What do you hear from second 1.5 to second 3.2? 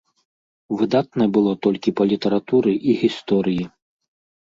толькі па літаратуры і